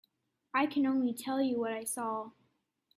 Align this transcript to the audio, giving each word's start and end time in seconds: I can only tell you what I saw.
I 0.51 0.65
can 0.65 0.87
only 0.87 1.13
tell 1.13 1.39
you 1.43 1.59
what 1.59 1.73
I 1.73 1.83
saw. 1.83 2.31